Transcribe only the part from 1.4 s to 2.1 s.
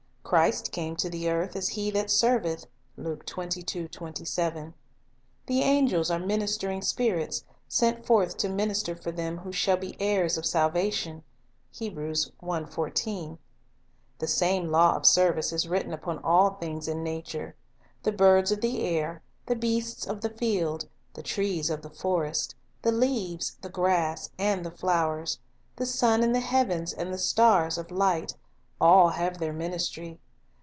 "as he that